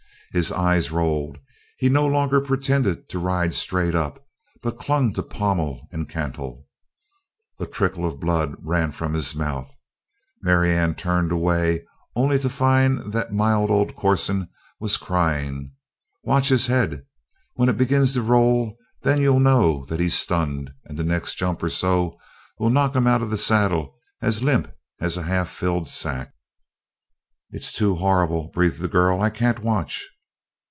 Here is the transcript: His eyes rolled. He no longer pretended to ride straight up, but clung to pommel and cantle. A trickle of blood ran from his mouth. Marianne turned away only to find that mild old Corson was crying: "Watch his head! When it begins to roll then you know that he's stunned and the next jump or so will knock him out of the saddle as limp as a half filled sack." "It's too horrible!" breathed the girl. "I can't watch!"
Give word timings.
His 0.33 0.49
eyes 0.49 0.91
rolled. 0.91 1.39
He 1.77 1.89
no 1.89 2.07
longer 2.07 2.39
pretended 2.39 3.09
to 3.09 3.19
ride 3.19 3.53
straight 3.53 3.93
up, 3.93 4.25
but 4.61 4.79
clung 4.79 5.11
to 5.15 5.23
pommel 5.23 5.89
and 5.91 6.07
cantle. 6.07 6.67
A 7.59 7.65
trickle 7.65 8.05
of 8.07 8.21
blood 8.21 8.55
ran 8.61 8.93
from 8.93 9.13
his 9.13 9.35
mouth. 9.35 9.75
Marianne 10.41 10.95
turned 10.95 11.33
away 11.33 11.83
only 12.15 12.39
to 12.39 12.47
find 12.47 13.11
that 13.11 13.33
mild 13.33 13.69
old 13.69 13.93
Corson 13.93 14.47
was 14.79 14.95
crying: 14.95 15.73
"Watch 16.23 16.47
his 16.47 16.67
head! 16.67 17.05
When 17.55 17.67
it 17.67 17.75
begins 17.75 18.13
to 18.13 18.21
roll 18.21 18.77
then 19.01 19.19
you 19.19 19.37
know 19.37 19.83
that 19.87 19.99
he's 19.99 20.15
stunned 20.15 20.71
and 20.85 20.97
the 20.97 21.03
next 21.03 21.35
jump 21.35 21.61
or 21.61 21.69
so 21.69 22.15
will 22.57 22.69
knock 22.69 22.95
him 22.95 23.05
out 23.05 23.21
of 23.21 23.31
the 23.31 23.37
saddle 23.37 23.97
as 24.21 24.41
limp 24.41 24.73
as 25.01 25.17
a 25.17 25.23
half 25.23 25.49
filled 25.49 25.89
sack." 25.89 26.33
"It's 27.49 27.73
too 27.73 27.95
horrible!" 27.95 28.47
breathed 28.53 28.79
the 28.79 28.87
girl. 28.87 29.19
"I 29.21 29.29
can't 29.29 29.59
watch!" 29.59 30.07